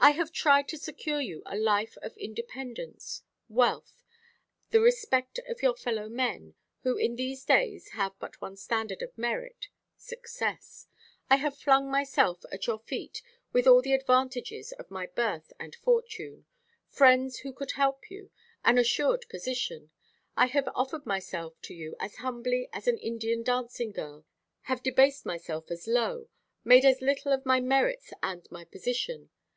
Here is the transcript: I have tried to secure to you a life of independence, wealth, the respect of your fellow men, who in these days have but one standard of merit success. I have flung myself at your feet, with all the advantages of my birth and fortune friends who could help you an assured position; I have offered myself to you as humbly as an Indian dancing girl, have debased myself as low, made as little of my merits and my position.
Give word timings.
I 0.00 0.12
have 0.12 0.30
tried 0.30 0.68
to 0.68 0.78
secure 0.78 1.18
to 1.18 1.24
you 1.24 1.42
a 1.44 1.56
life 1.58 1.96
of 2.02 2.16
independence, 2.16 3.24
wealth, 3.48 4.04
the 4.70 4.80
respect 4.80 5.40
of 5.48 5.60
your 5.60 5.74
fellow 5.74 6.08
men, 6.08 6.54
who 6.84 6.96
in 6.96 7.16
these 7.16 7.44
days 7.44 7.88
have 7.90 8.16
but 8.20 8.40
one 8.40 8.56
standard 8.56 9.02
of 9.02 9.18
merit 9.18 9.66
success. 9.96 10.86
I 11.28 11.34
have 11.38 11.58
flung 11.58 11.90
myself 11.90 12.44
at 12.52 12.68
your 12.68 12.78
feet, 12.78 13.22
with 13.52 13.66
all 13.66 13.82
the 13.82 13.92
advantages 13.92 14.70
of 14.70 14.88
my 14.88 15.06
birth 15.08 15.52
and 15.58 15.74
fortune 15.74 16.46
friends 16.88 17.40
who 17.40 17.52
could 17.52 17.72
help 17.72 18.08
you 18.08 18.30
an 18.64 18.78
assured 18.78 19.26
position; 19.28 19.90
I 20.36 20.46
have 20.46 20.68
offered 20.76 21.06
myself 21.06 21.60
to 21.62 21.74
you 21.74 21.96
as 21.98 22.18
humbly 22.18 22.68
as 22.72 22.86
an 22.86 22.98
Indian 22.98 23.42
dancing 23.42 23.90
girl, 23.90 24.24
have 24.62 24.80
debased 24.80 25.26
myself 25.26 25.72
as 25.72 25.88
low, 25.88 26.28
made 26.62 26.84
as 26.84 27.00
little 27.02 27.32
of 27.32 27.44
my 27.44 27.58
merits 27.58 28.12
and 28.22 28.46
my 28.48 28.64
position. 28.64 29.30